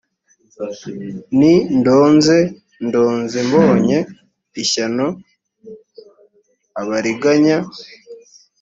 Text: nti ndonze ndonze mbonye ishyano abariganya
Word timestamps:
nti 1.37 1.53
ndonze 1.77 2.37
ndonze 2.87 3.39
mbonye 3.47 3.97
ishyano 4.63 5.07
abariganya 6.81 7.57